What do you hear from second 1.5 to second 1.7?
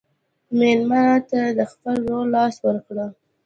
د